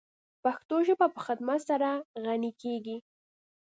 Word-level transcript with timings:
پښتو 0.43 0.75
ژبه 0.87 1.07
په 1.15 1.19
خدمت 1.25 1.59
سره 1.69 1.89
غَنِی 2.23 2.51
کیږی. 2.61 2.97